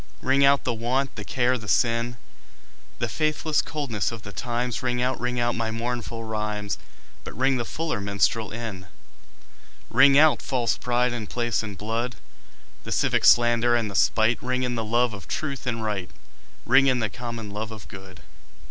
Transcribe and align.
Ring 0.23 0.43
out 0.43 0.63
the 0.63 0.73
want, 0.73 1.15
the 1.15 1.23
care 1.23 1.59
the 1.59 1.67
sin, 1.67 2.17
The 2.97 3.07
faithless 3.07 3.61
coldness 3.61 4.11
of 4.11 4.23
the 4.23 4.31
times; 4.31 4.81
Ring 4.81 4.99
out, 4.99 5.19
ring 5.21 5.39
out 5.39 5.53
my 5.53 5.69
mournful 5.69 6.23
rhymes, 6.23 6.79
But 7.23 7.37
ring 7.37 7.57
the 7.57 7.65
fuller 7.65 8.01
minstrel 8.01 8.49
in. 8.51 8.87
Ring 9.91 10.17
out 10.17 10.41
false 10.41 10.75
pride 10.75 11.13
in 11.13 11.27
place 11.27 11.61
and 11.61 11.77
blood, 11.77 12.15
The 12.83 12.91
civic 12.91 13.23
slander 13.23 13.75
and 13.75 13.91
the 13.91 13.95
spite; 13.95 14.41
Ring 14.41 14.63
in 14.63 14.73
the 14.73 14.83
love 14.83 15.13
of 15.13 15.27
truth 15.27 15.67
and 15.67 15.83
right, 15.83 16.09
Ring 16.65 16.87
in 16.87 16.97
the 16.97 17.07
common 17.07 17.51
love 17.51 17.69
of 17.69 17.87
good. 17.87 18.21